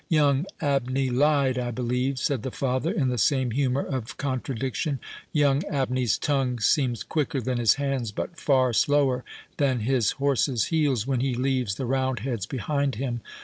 [0.09, 6.17] "Young Abney lied, I believe," said the father, in the same humour of contradiction—"Young Abney's
[6.17, 9.23] tongue seems quicker than his hands, but far slower
[9.57, 13.21] than his horse's heels when he leaves the roundheads behind him.